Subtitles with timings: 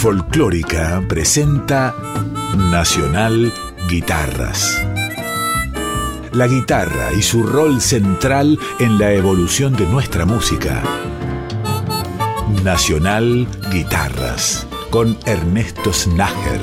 [0.00, 1.94] Folclórica presenta
[2.56, 3.52] Nacional
[3.86, 4.82] Guitarras.
[6.32, 10.82] La guitarra y su rol central en la evolución de nuestra música.
[12.64, 16.62] Nacional Guitarras con Ernesto Snager.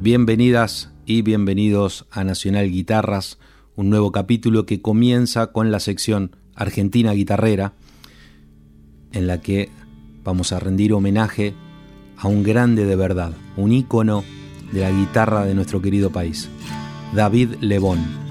[0.00, 3.38] Bienvenidas y bienvenidos a Nacional Guitarras,
[3.76, 7.72] un nuevo capítulo que comienza con la sección Argentina Guitarrera,
[9.12, 9.70] en la que
[10.22, 11.54] vamos a rendir homenaje
[12.16, 14.24] a un grande de verdad, un ícono
[14.72, 16.48] de la guitarra de nuestro querido país,
[17.14, 18.23] David Lebón.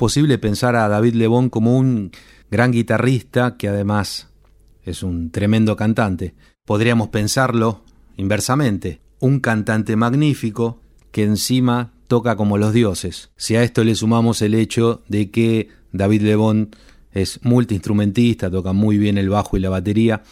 [0.00, 2.10] Posible pensar a David Lebón como un
[2.50, 4.30] gran guitarrista que además
[4.82, 6.32] es un tremendo cantante.
[6.64, 7.84] Podríamos pensarlo
[8.16, 10.80] inversamente, un cantante magnífico
[11.12, 13.30] que encima toca como los dioses.
[13.36, 16.70] Si a esto le sumamos el hecho de que David Lebón
[17.12, 20.22] es multiinstrumentista, toca muy bien el bajo y la batería,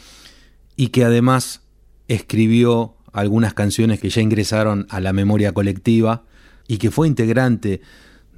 [0.76, 1.60] y que además
[2.08, 6.24] escribió algunas canciones que ya ingresaron a la memoria colectiva
[6.66, 7.82] y que fue integrante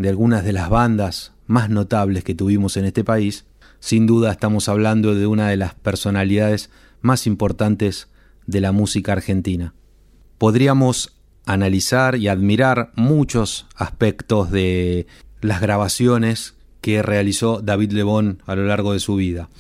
[0.01, 3.45] de algunas de las bandas más notables que tuvimos en este país,
[3.81, 6.71] sin duda estamos hablando de una de las personalidades
[7.03, 8.09] más importantes
[8.47, 9.75] de la música argentina.
[10.39, 15.07] Podríamos analizar y admirar muchos aspectos de
[15.43, 19.51] las grabaciones que realizó David Lebón a lo largo de su vida.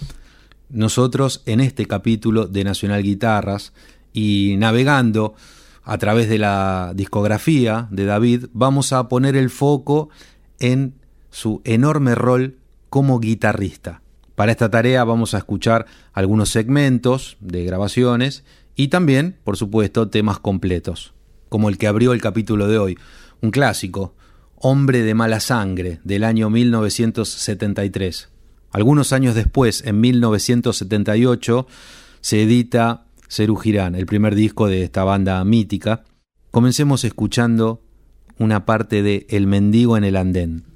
[0.70, 3.74] Nosotros en este capítulo de Nacional Guitarras
[4.14, 5.34] y navegando
[5.82, 10.08] a través de la discografía de David, vamos a poner el foco
[10.60, 10.94] en
[11.30, 12.58] su enorme rol
[12.88, 14.02] como guitarrista.
[14.34, 18.44] Para esta tarea vamos a escuchar algunos segmentos de grabaciones
[18.76, 21.12] y también, por supuesto, temas completos,
[21.48, 22.98] como el que abrió el capítulo de hoy,
[23.42, 24.14] un clásico,
[24.62, 28.28] Hombre de mala sangre, del año 1973.
[28.72, 31.66] Algunos años después, en 1978,
[32.20, 36.04] se edita Cerú Girán, el primer disco de esta banda mítica.
[36.50, 37.80] Comencemos escuchando
[38.40, 40.69] una parte de El mendigo en el andén.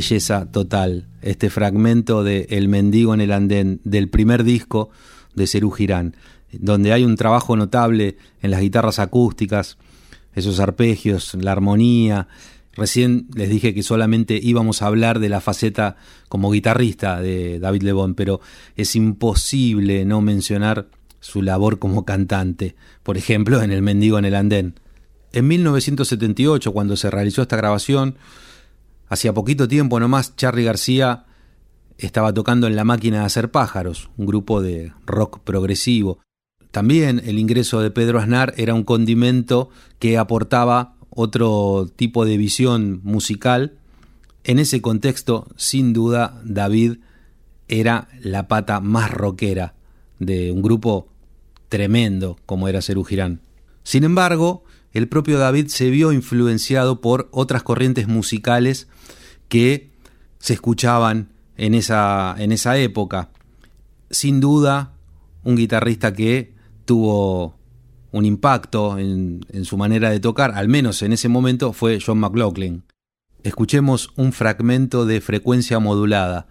[0.00, 4.88] Belleza total, este fragmento de El mendigo en el andén del primer disco
[5.34, 6.16] de Cerú Girán,
[6.52, 9.76] donde hay un trabajo notable en las guitarras acústicas,
[10.34, 12.28] esos arpegios, la armonía.
[12.72, 15.96] Recién les dije que solamente íbamos a hablar de la faceta
[16.30, 18.40] como guitarrista de David Lebón, pero
[18.76, 20.88] es imposible no mencionar
[21.20, 24.80] su labor como cantante, por ejemplo, en El mendigo en el andén.
[25.34, 28.16] En 1978, cuando se realizó esta grabación,
[29.10, 31.24] Hacía poquito tiempo nomás Charlie García
[31.98, 36.20] estaba tocando en La Máquina de Hacer Pájaros, un grupo de rock progresivo.
[36.70, 39.68] También el ingreso de Pedro Aznar era un condimento
[39.98, 43.78] que aportaba otro tipo de visión musical.
[44.44, 46.98] En ese contexto, sin duda, David
[47.66, 49.74] era la pata más rockera
[50.20, 51.08] de un grupo
[51.68, 53.40] tremendo como era Cerú Girán.
[53.82, 54.62] Sin embargo,
[54.92, 58.88] el propio David se vio influenciado por otras corrientes musicales
[59.48, 59.90] que
[60.38, 63.30] se escuchaban en esa, en esa época.
[64.10, 64.92] Sin duda,
[65.44, 66.54] un guitarrista que
[66.84, 67.60] tuvo
[68.12, 72.82] un impacto en, su manera de tocar, al menos en ese momento, fue John McLaughlin.
[73.44, 76.48] Escuchemos un fragmento de frecuencia modulada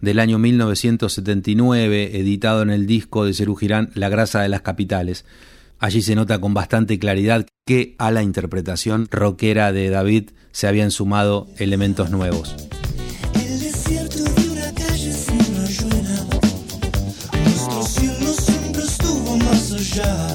[0.00, 5.24] del año 1979, editado en el disco de Cerú Girán, La grasa de las capitales.
[5.80, 10.90] Allí se nota con bastante claridad que a la interpretación rockera de David se habían
[10.90, 12.54] sumado elementos nuevos.
[19.72, 20.29] El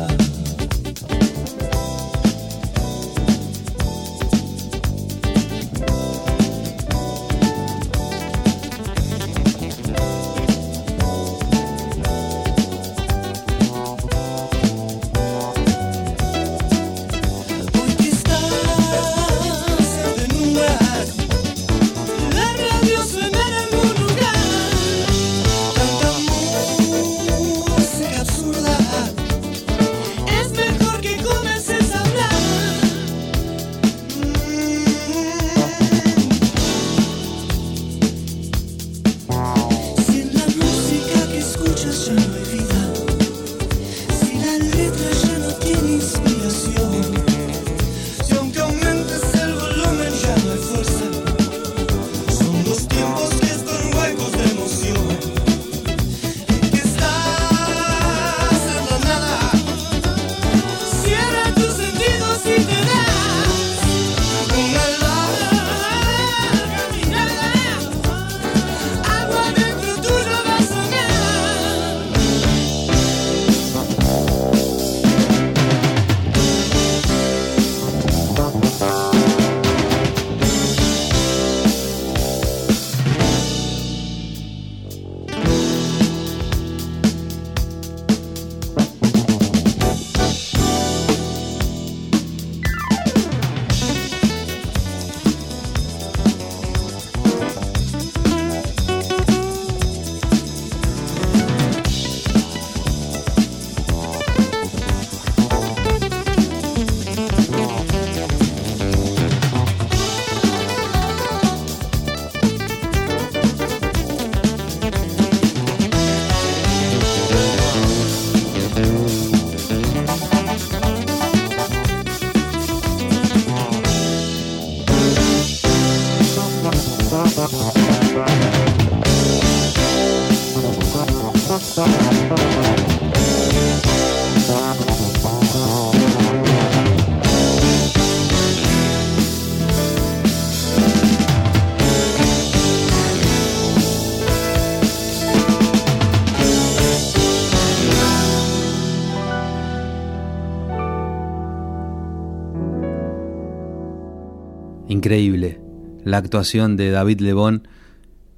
[155.05, 155.62] Increíble
[156.03, 157.67] la actuación de David Lebón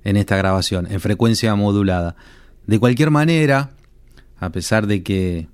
[0.04, 2.18] en esta grabación, en frecuencia modulada.
[2.66, 3.72] De cualquier manera,
[4.38, 5.48] a pesar de que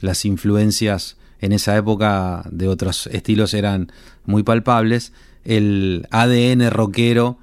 [0.00, 3.92] las influencias en esa época de otros estilos eran
[4.24, 5.12] muy palpables,
[5.44, 7.36] el ADN rockero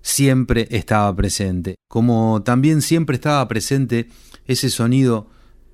[0.00, 4.10] siempre estaba presente, como también siempre estaba presente
[4.46, 5.28] ese sonido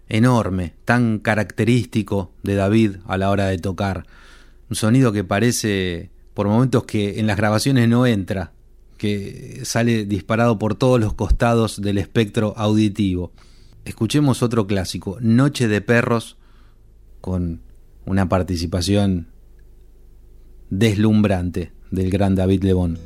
[0.08, 4.06] enorme, tan característico de David a la hora de tocar,
[4.70, 8.52] un sonido que parece por momentos que en las grabaciones no entra,
[8.98, 13.32] que sale disparado por todos los costados del espectro auditivo.
[13.84, 16.36] Escuchemos otro clásico, Noche de Perros,
[17.20, 17.60] con
[18.04, 19.28] una participación
[20.70, 22.98] deslumbrante del gran David Lebón.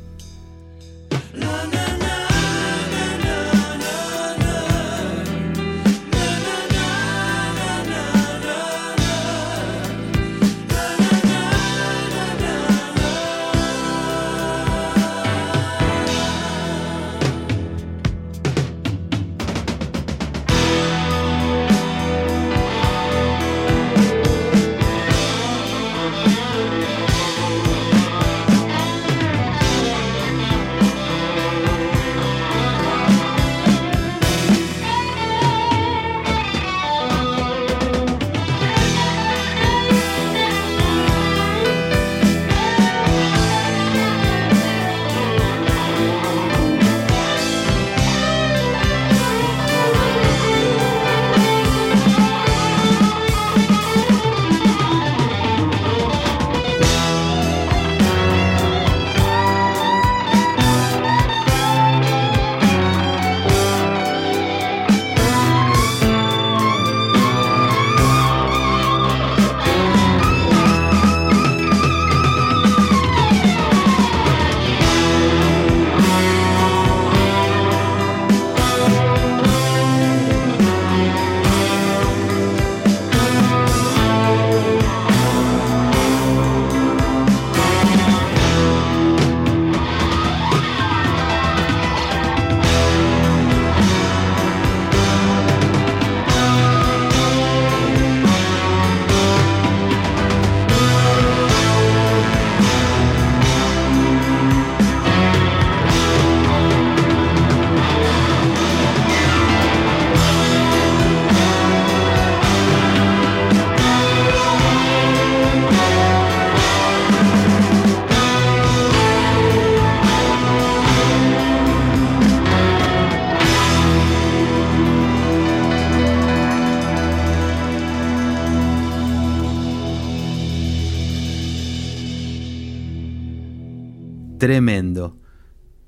[134.49, 135.15] Tremendo.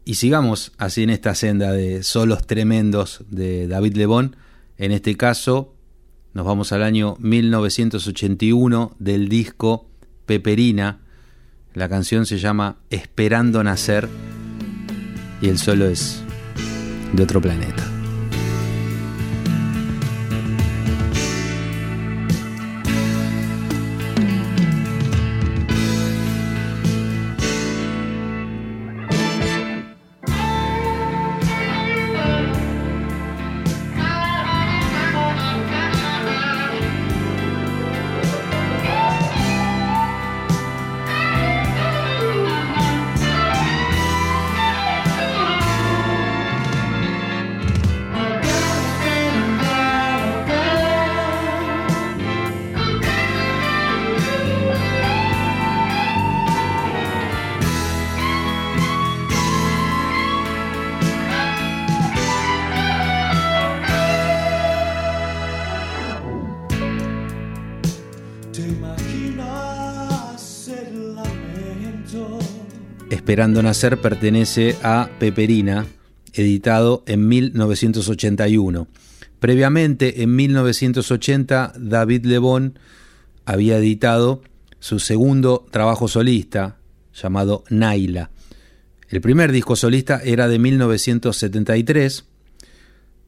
[0.06, 4.36] Y sigamos así en esta senda de solos tremendos de David Lebón.
[4.78, 5.74] En este caso,
[6.36, 9.90] nos vamos al año 1981 del disco
[10.28, 11.00] Peperina.
[11.74, 14.08] La canción se llama Esperando Nacer
[15.42, 16.22] y el solo es
[17.14, 18.01] de otro planeta.
[73.32, 75.86] Esperando Nacer pertenece a Peperina,
[76.34, 78.90] editado en 1981.
[79.40, 82.78] Previamente, en 1980, David Lebón
[83.46, 84.42] había editado
[84.80, 86.80] su segundo trabajo solista,
[87.14, 88.32] llamado Naila.
[89.08, 92.26] El primer disco solista era de 1973,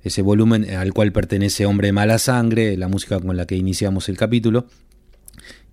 [0.03, 4.09] ese volumen al cual pertenece Hombre de Mala Sangre, la música con la que iniciamos
[4.09, 4.67] el capítulo.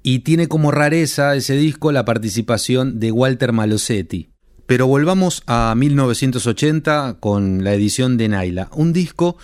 [0.03, 4.31] Y tiene como rareza ese disco la participación de Walter Malosetti.
[4.67, 9.37] Pero volvamos a 1980 con la edición de Naila, un disco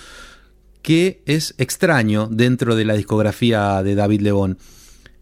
[0.82, 4.58] que es extraño dentro de la discografía de David Lebón.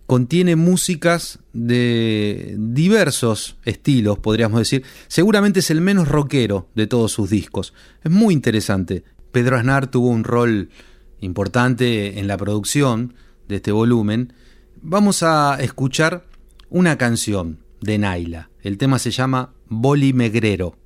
[0.07, 4.85] Contiene músicas de diversos estilos, podríamos decir.
[5.09, 7.73] Seguramente es el menos rockero de todos sus discos.
[8.03, 9.05] Es muy interesante.
[9.33, 10.69] Pedro Aznar tuvo un rol
[11.21, 13.15] importante en la producción
[13.49, 14.35] de este volumen.
[14.87, 16.27] Vamos a escuchar
[16.69, 18.51] una canción de Naila.
[18.61, 20.77] El tema se llama Boli Megrero.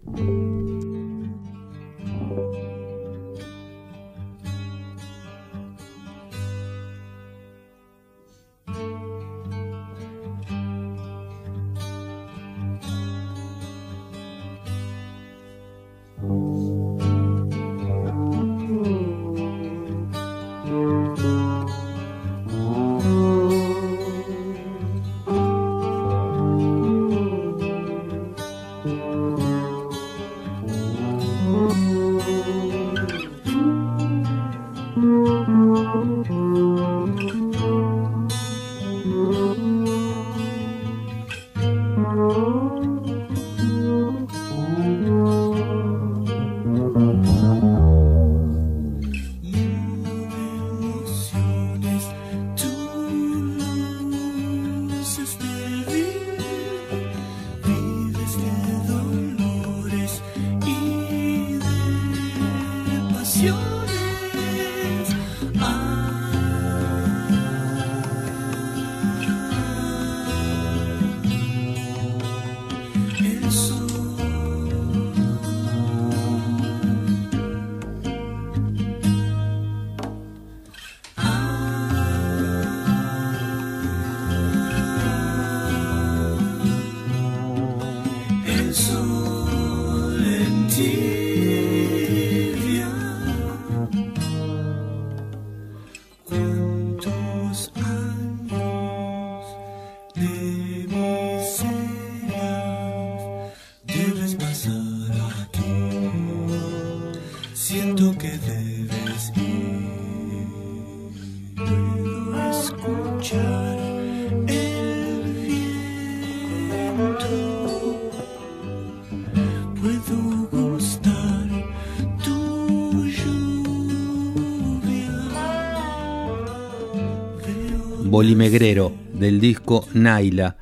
[128.19, 130.57] Bolimegrero del disco Naila.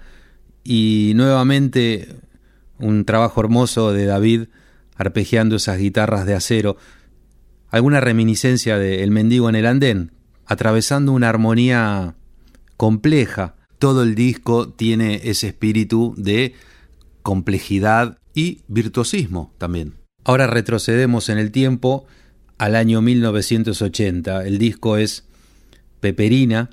[0.62, 2.16] Y nuevamente
[2.78, 4.48] un trabajo hermoso de David
[4.94, 6.76] arpegiando esas guitarras de acero.
[7.70, 10.12] Alguna reminiscencia de El mendigo en el andén,
[10.44, 12.16] atravesando una armonía
[12.76, 13.54] compleja.
[13.78, 16.52] Todo el disco tiene ese espíritu de
[17.22, 19.94] complejidad y virtuosismo también.
[20.24, 22.04] Ahora retrocedemos en el tiempo
[22.58, 24.44] al año 1980.
[24.46, 25.24] El disco es
[26.00, 26.68] Peperina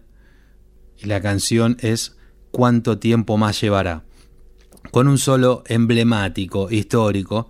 [1.04, 2.16] la canción es
[2.54, 4.04] ¿Cuánto tiempo más llevará?
[4.92, 7.50] Con un solo emblemático, histórico.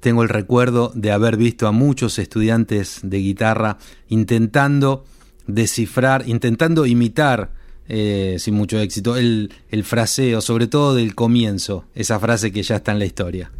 [0.00, 3.78] Tengo el recuerdo de haber visto a muchos estudiantes de guitarra
[4.08, 5.06] intentando
[5.46, 7.54] descifrar, intentando imitar,
[7.88, 12.76] eh, sin mucho éxito, el, el fraseo, sobre todo del comienzo, esa frase que ya
[12.76, 13.50] está en la historia.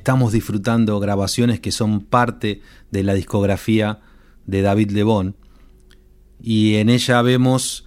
[0.00, 4.00] Estamos disfrutando grabaciones que son parte de la discografía
[4.46, 5.36] de David Lebón
[6.40, 7.86] y en ella vemos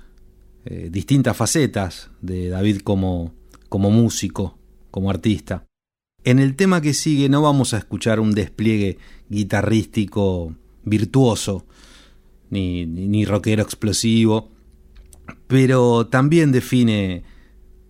[0.65, 3.33] eh, distintas facetas de David como,
[3.67, 4.59] como músico,
[4.91, 5.65] como artista.
[6.23, 8.99] En el tema que sigue no vamos a escuchar un despliegue
[9.29, 11.65] guitarrístico virtuoso,
[12.51, 14.51] ni, ni rockero explosivo,
[15.47, 17.23] pero también define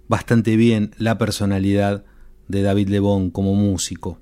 [0.08, 2.06] bastante bien la personalidad
[2.54, 4.20] de David Lebón como músico.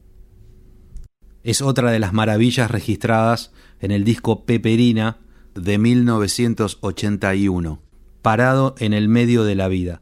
[1.44, 5.20] Es otra de las maravillas registradas en el disco Peperina
[5.54, 7.84] de 1981,
[8.22, 10.02] Parado en el medio de la vida.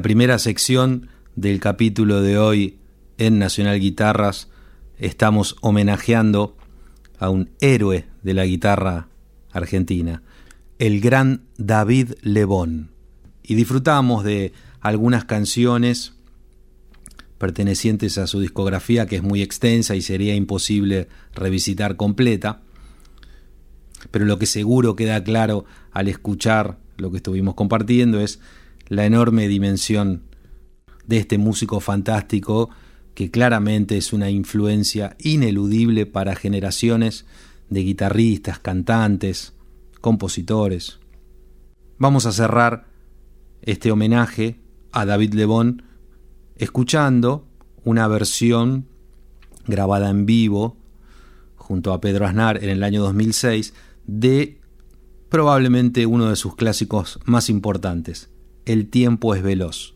[0.00, 2.78] La primera sección del capítulo de hoy
[3.18, 4.48] en Nacional Guitarras
[4.96, 6.56] estamos homenajeando
[7.18, 9.08] a un héroe de la guitarra
[9.52, 10.22] argentina,
[10.78, 12.92] el gran David Lebón.
[13.42, 16.14] Y disfrutamos de algunas canciones
[17.36, 22.62] pertenecientes a su discografía que es muy extensa y sería imposible revisitar completa.
[24.10, 28.40] Pero lo que seguro queda claro al escuchar lo que estuvimos compartiendo es
[28.90, 30.24] la enorme dimensión
[31.06, 32.70] de este músico fantástico
[33.14, 37.24] que claramente es una influencia ineludible para generaciones
[37.68, 39.54] de guitarristas, cantantes,
[40.00, 40.98] compositores.
[41.98, 42.88] Vamos a cerrar
[43.62, 45.84] este homenaje a David Lebón
[46.56, 47.46] escuchando
[47.84, 48.88] una versión
[49.66, 50.76] grabada en vivo
[51.54, 53.72] junto a Pedro Aznar en el año 2006
[54.06, 54.60] de
[55.28, 58.29] probablemente uno de sus clásicos más importantes,
[58.66, 59.94] El tiempo es veloz.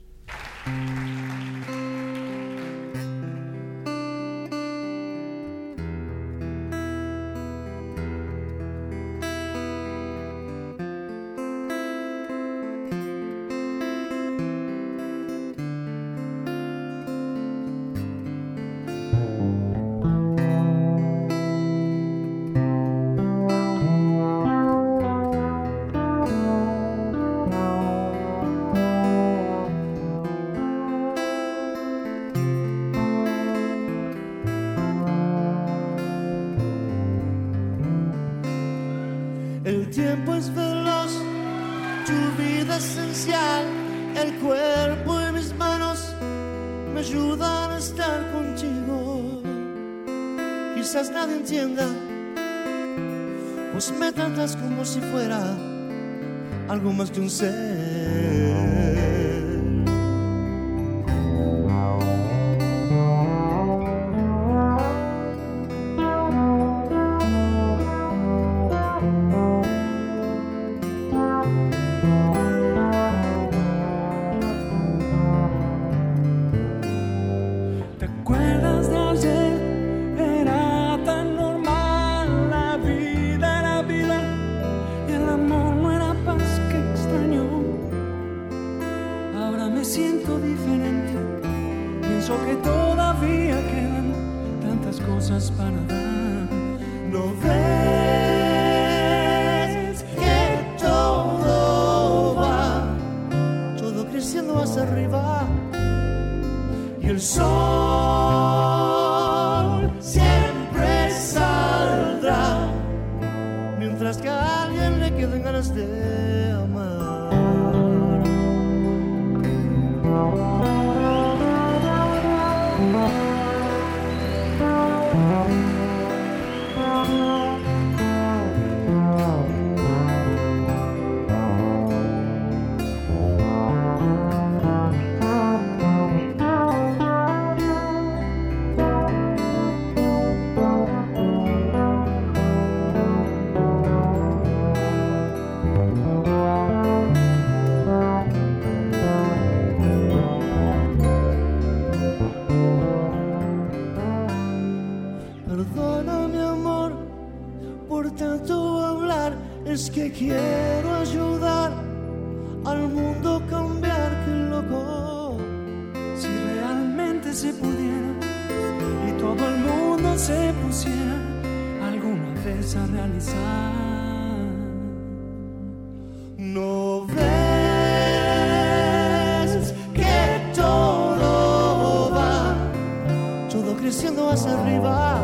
[184.25, 185.21] Creciendo hacia arriba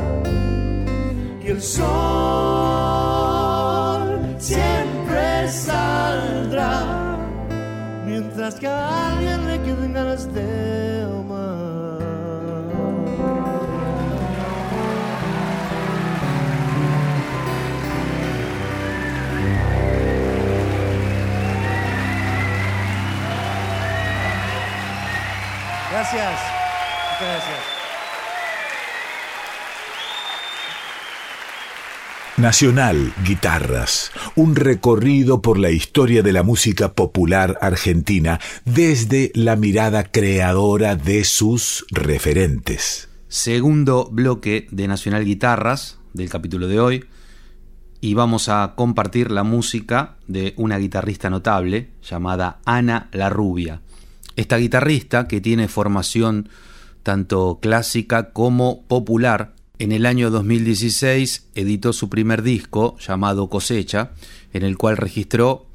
[1.43, 1.87] y el sol
[4.39, 7.17] siempre saldrá
[8.05, 10.81] mientras que a alguien le queden ganas de.
[25.93, 26.41] Gracias.
[27.11, 27.81] Muchas gracias.
[32.41, 40.05] Nacional Guitarras, un recorrido por la historia de la música popular argentina desde la mirada
[40.05, 43.11] creadora de sus referentes.
[43.29, 47.05] Segundo bloque de Nacional Guitarras del capítulo de hoy
[48.01, 53.83] y vamos a compartir la música de una guitarrista notable llamada Ana la Rubia.
[54.37, 56.49] Esta guitarrista que tiene formación
[57.03, 64.13] tanto clásica como popular en el año 2016 editó su primer disco llamado Cosecha,
[64.53, 65.69] en el cual registró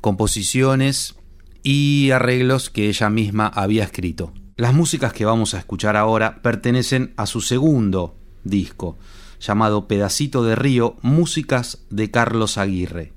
[0.00, 1.14] composiciones
[1.62, 4.32] y arreglos que ella misma había escrito.
[4.56, 8.98] Las músicas que vamos a escuchar ahora pertenecen a su segundo disco,
[9.38, 13.12] llamado Pedacito de Río, Músicas de Carlos Aguirre.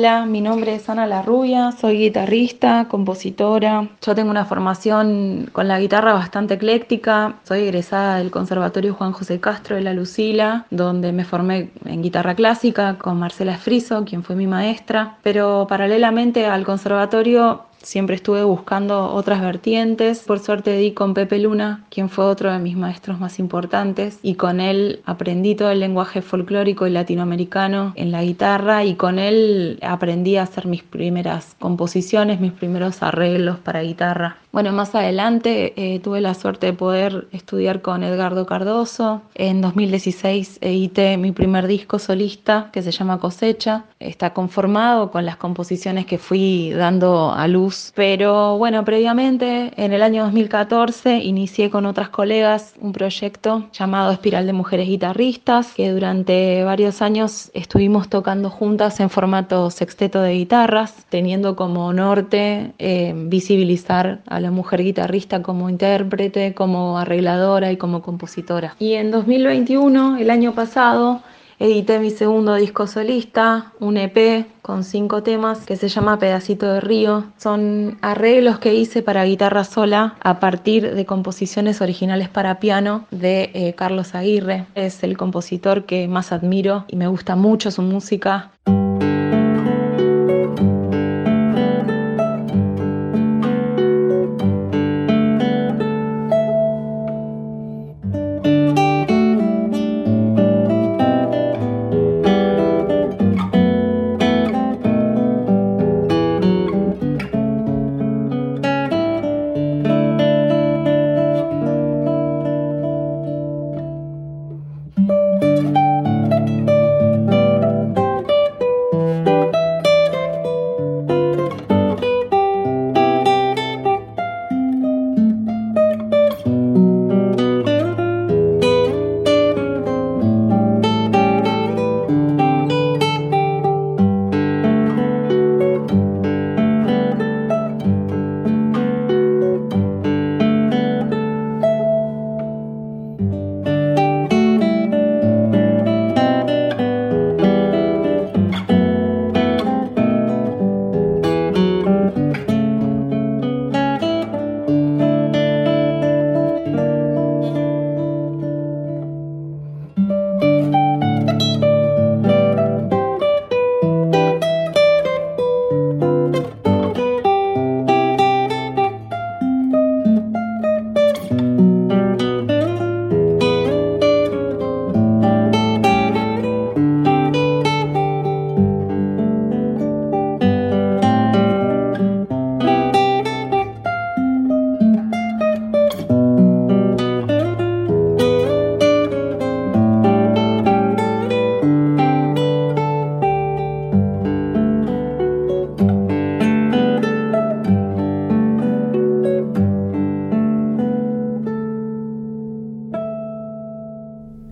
[0.00, 3.86] Hola, mi nombre es Ana Larrubia, soy guitarrista, compositora.
[4.00, 7.34] Yo tengo una formación con la guitarra bastante ecléctica.
[7.44, 12.34] Soy egresada del Conservatorio Juan José Castro de la Lucila, donde me formé en guitarra
[12.34, 15.18] clásica con Marcela Friso, quien fue mi maestra.
[15.22, 20.20] Pero paralelamente al conservatorio Siempre estuve buscando otras vertientes.
[20.26, 24.34] Por suerte di con Pepe Luna, quien fue otro de mis maestros más importantes, y
[24.34, 29.78] con él aprendí todo el lenguaje folclórico y latinoamericano en la guitarra y con él
[29.82, 34.36] aprendí a hacer mis primeras composiciones, mis primeros arreglos para guitarra.
[34.52, 39.22] Bueno, más adelante eh, tuve la suerte de poder estudiar con Edgardo Cardoso.
[39.34, 43.84] En 2016 edité mi primer disco solista que se llama Cosecha.
[44.00, 47.69] Está conformado con las composiciones que fui dando a luz.
[47.94, 54.46] Pero bueno, previamente, en el año 2014, inicié con otras colegas un proyecto llamado Espiral
[54.46, 61.06] de Mujeres Guitarristas, que durante varios años estuvimos tocando juntas en formato sexteto de guitarras,
[61.08, 68.02] teniendo como norte eh, visibilizar a la mujer guitarrista como intérprete, como arregladora y como
[68.02, 68.74] compositora.
[68.78, 71.22] Y en 2021, el año pasado,
[71.60, 76.80] edité mi segundo disco solista, un EP con cinco temas que se llama Pedacito de
[76.80, 77.24] Río.
[77.36, 83.50] Son arreglos que hice para guitarra sola a partir de composiciones originales para piano de
[83.52, 84.66] eh, Carlos Aguirre.
[84.74, 88.50] Es el compositor que más admiro y me gusta mucho su música.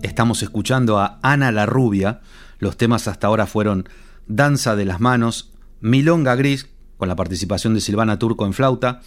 [0.09, 2.21] Estamos escuchando a Ana la Rubia.
[2.57, 3.87] Los temas hasta ahora fueron
[4.25, 5.51] Danza de las Manos,
[5.81, 9.01] Milonga Gris, con la participación de Silvana Turco en flauta,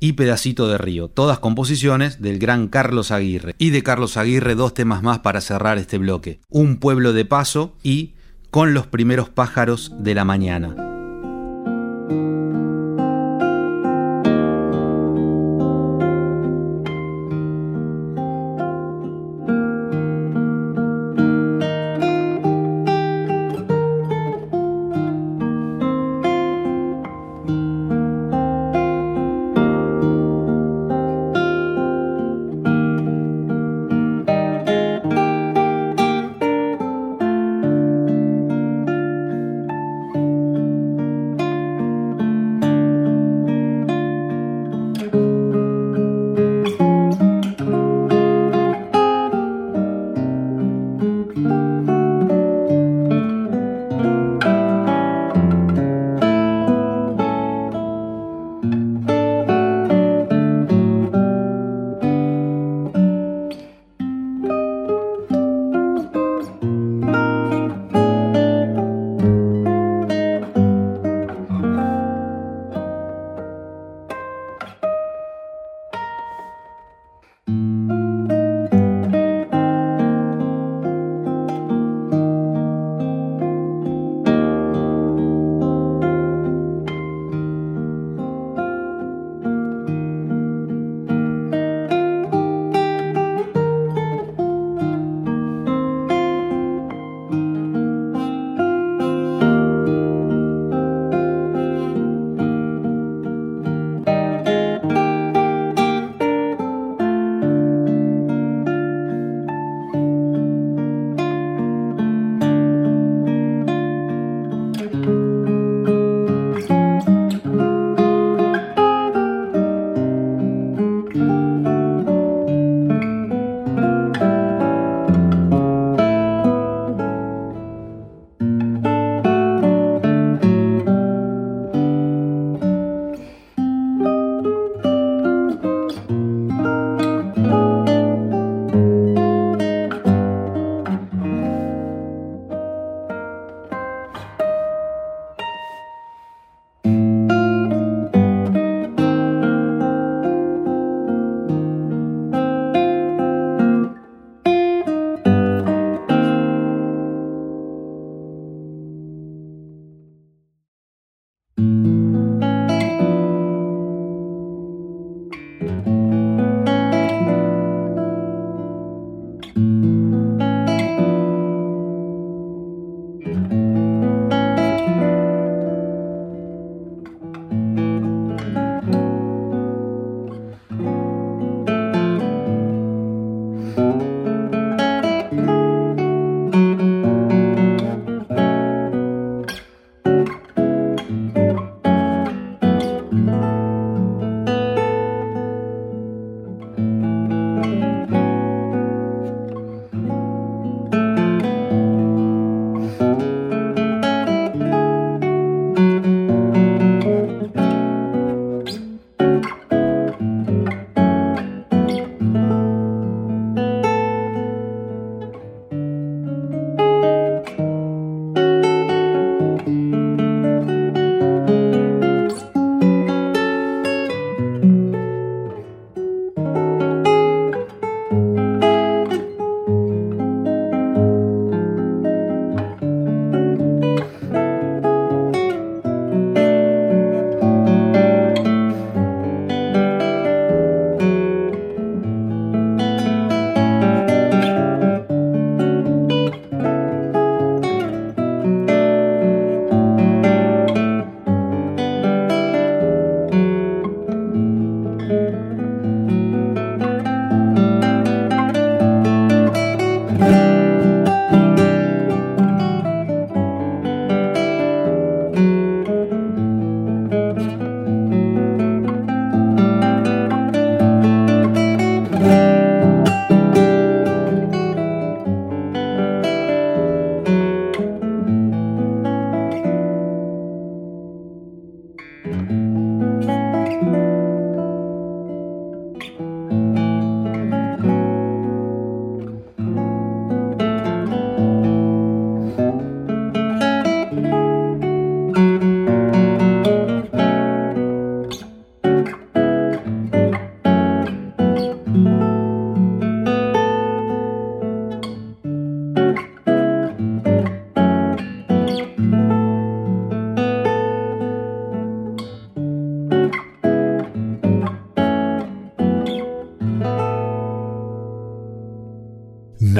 [0.00, 3.56] y Pedacito de Río, todas composiciones del gran Carlos Aguirre.
[3.58, 7.76] Y de Carlos Aguirre dos temas más para cerrar este bloque, Un pueblo de paso
[7.82, 8.14] y
[8.50, 10.87] Con los primeros pájaros de la mañana.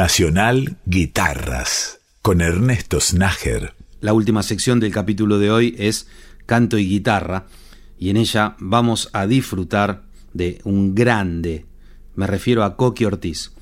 [0.08, 3.74] Nacional Guitarras con Ernesto Snager.
[4.00, 6.08] La última sección del capítulo de hoy es
[6.46, 7.44] Canto y Guitarra
[7.98, 11.66] y en ella vamos a disfrutar de un grande,
[12.16, 13.52] me refiero a Coqui Ortiz.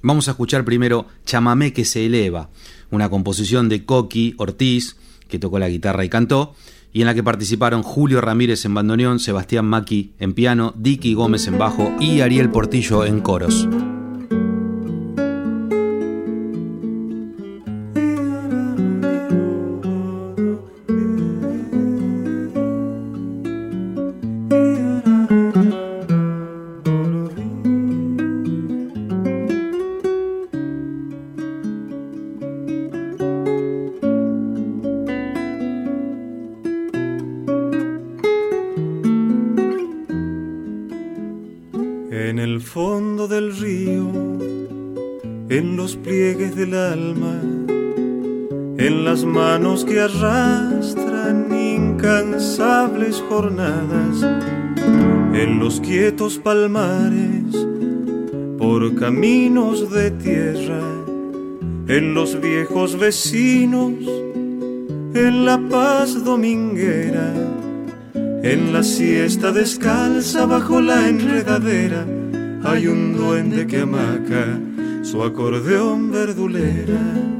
[0.00, 2.48] Vamos a escuchar primero Chamamé que se eleva,
[2.90, 4.96] una composición de Coqui Ortiz,
[5.28, 6.54] que tocó la guitarra y cantó,
[6.94, 11.46] y en la que participaron Julio Ramírez en bandoneón, Sebastián Maki en piano, Dicky Gómez
[11.46, 13.68] en bajo y Ariel Portillo en coros.
[56.28, 57.66] Palmares,
[58.58, 60.82] por caminos de tierra,
[61.88, 63.94] en los viejos vecinos,
[65.14, 67.32] en la paz dominguera,
[68.42, 72.06] en la siesta descalza bajo la enredadera,
[72.64, 74.60] hay un duende que amaca
[75.02, 77.39] su acordeón verdulera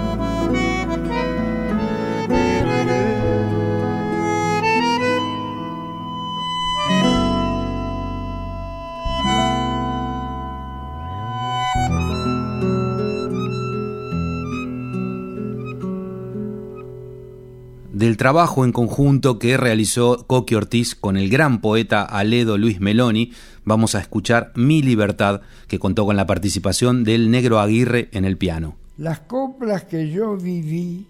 [18.01, 23.31] Del trabajo en conjunto que realizó Coqui Ortiz con el gran poeta Aledo Luis Meloni,
[23.63, 28.39] vamos a escuchar Mi Libertad, que contó con la participación del negro Aguirre en el
[28.39, 28.75] piano.
[28.97, 31.05] Las coplas que yo viví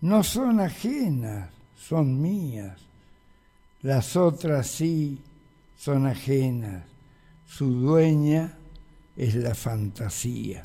[0.00, 2.80] no son ajenas, son mías.
[3.80, 5.20] Las otras sí
[5.76, 6.82] son ajenas.
[7.46, 8.54] Su dueña
[9.16, 10.64] es la fantasía.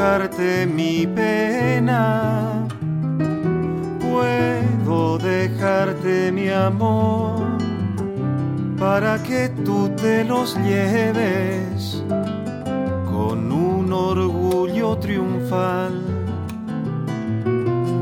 [0.00, 2.66] Dejarte mi pena,
[4.00, 7.58] puedo dejarte mi amor
[8.78, 12.02] para que tú te los lleves
[13.10, 16.00] con un orgullo triunfal.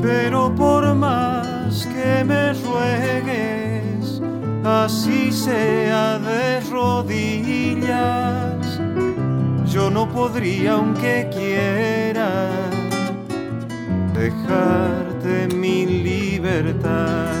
[0.01, 4.21] Pero por más que me ruegues,
[4.63, 8.18] así sea de rodillas,
[9.89, 12.49] no podría aunque quiera
[14.13, 17.33] dejarte mi libertad.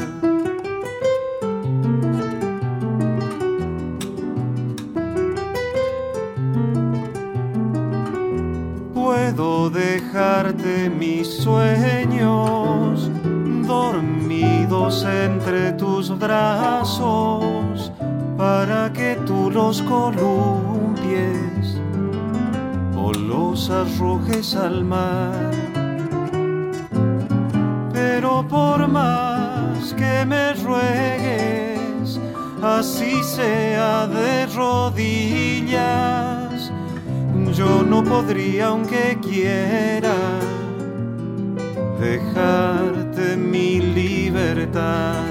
[8.93, 13.09] Puedo dejarte mis sueños
[13.67, 17.91] dormidos entre tus brazos
[18.37, 20.48] para que tú los columpies
[23.69, 25.51] arrojes al mar.
[27.93, 32.19] Pero por más que me ruegues,
[32.61, 35.79] así sea de rodillas,
[37.53, 40.15] yo no podría aunque quiera
[41.99, 45.28] dejarte mi libertad.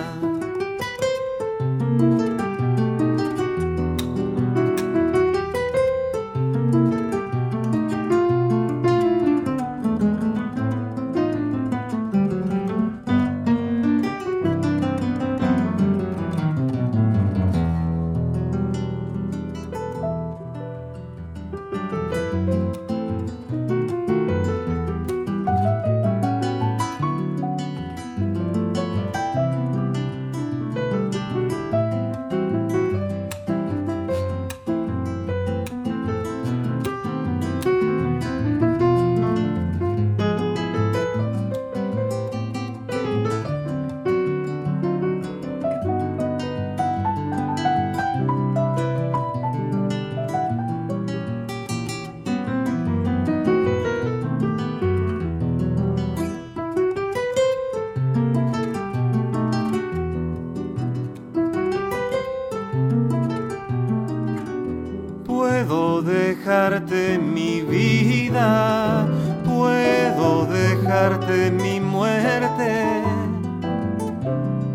[66.79, 69.07] Dejarte mi vida,
[69.45, 73.03] puedo dejarte mi muerte,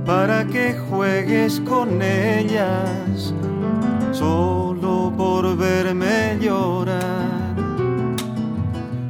[0.06, 3.34] para que juegues con ellas,
[4.12, 7.24] solo por verme llorar.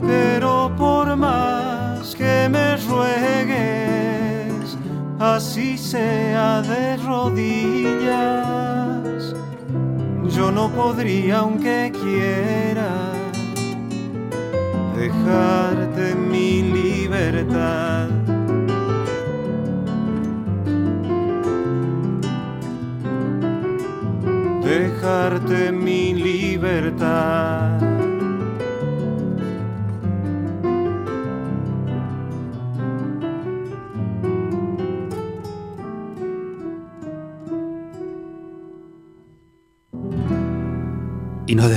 [0.01, 4.77] Pero por más que me ruegues,
[5.19, 8.53] así sea de rodillas
[10.35, 11.91] yo no podría aunque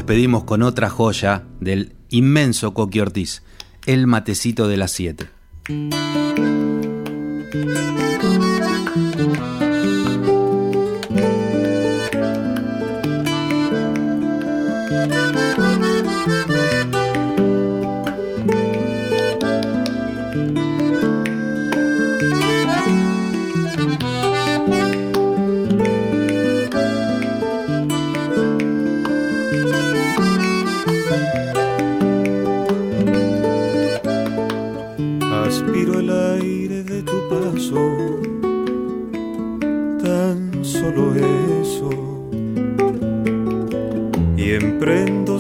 [0.07, 3.43] despedimos con otra joya del inmenso Coqui Ortiz,
[3.87, 5.31] El Matecito de las Siete.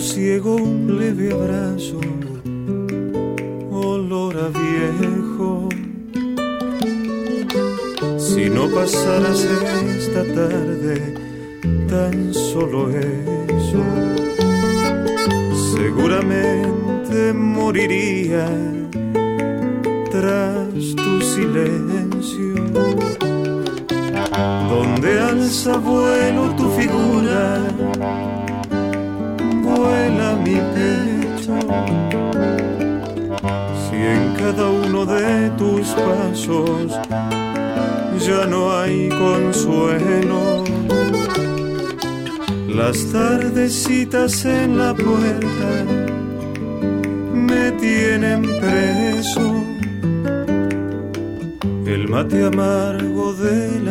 [0.06, 1.98] Ciego un leve abrazo,
[3.72, 5.68] olor a viejo.
[8.16, 9.44] Si no pasaras
[9.98, 11.14] esta tarde,
[11.88, 13.82] tan solo eso,
[15.74, 18.46] seguramente moriría
[20.12, 22.54] tras tu silencio,
[24.70, 26.65] donde alza vuelo tu
[34.46, 36.92] cada uno de tus pasos
[38.24, 40.62] ya no hay consuelo.
[42.68, 45.70] Las tardecitas en la puerta
[47.32, 49.64] me tienen preso.
[51.84, 53.85] El mate amargo del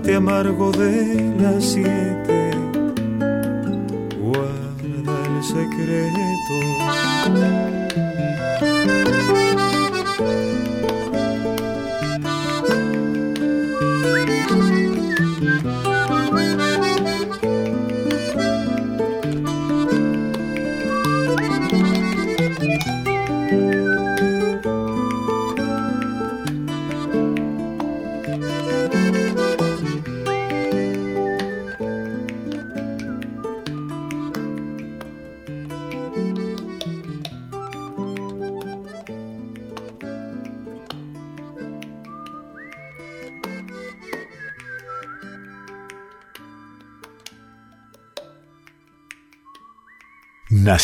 [0.00, 2.50] mate amargo de las siete,
[4.18, 6.19] guarda el secreto.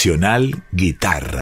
[0.06, 1.26] Nacional Guitarra.